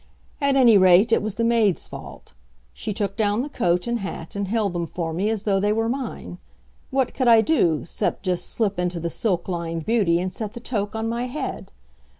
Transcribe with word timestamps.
At 0.41 0.55
any 0.55 0.79
rate, 0.79 1.11
it 1.11 1.21
was 1.21 1.35
the 1.35 1.43
maid's 1.43 1.85
fault. 1.85 2.33
She 2.73 2.91
took 2.91 3.15
down 3.15 3.43
the 3.43 3.49
coat 3.49 3.85
and 3.85 3.99
hat 3.99 4.35
and 4.35 4.47
held 4.47 4.73
them 4.73 4.87
for 4.87 5.13
me 5.13 5.29
as 5.29 5.43
though 5.43 5.59
they 5.59 5.71
were 5.71 5.87
mine. 5.87 6.39
What 6.89 7.13
could 7.13 7.27
I 7.27 7.41
do, 7.41 7.85
'cept 7.85 8.23
just 8.23 8.49
slip 8.49 8.79
into 8.79 8.99
the 8.99 9.11
silk 9.11 9.47
lined 9.47 9.85
beauty 9.85 10.19
and 10.19 10.33
set 10.33 10.53
the 10.53 10.59
toque 10.59 10.95
on 10.95 11.07
my 11.07 11.27
head? 11.27 11.69